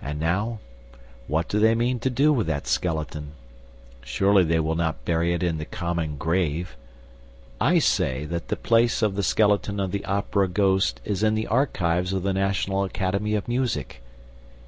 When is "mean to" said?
1.74-2.10